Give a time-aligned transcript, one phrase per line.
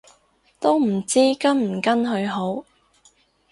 [0.59, 2.65] 都唔知跟唔跟去好